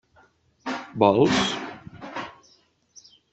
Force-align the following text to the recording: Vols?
Vols? 1.03 1.37